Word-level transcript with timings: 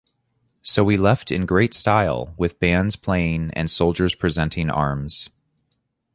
So 0.63 0.83
we 0.83 0.97
left 0.97 1.31
in 1.31 1.45
great 1.45 1.75
style, 1.75 2.33
with 2.35 2.59
bands 2.59 2.95
playing 2.95 3.51
and 3.53 3.69
soldiers 3.69 4.15
presenting 4.15 4.67
arms. 4.71 5.29